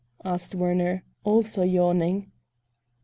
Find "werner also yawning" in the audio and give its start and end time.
0.55-2.31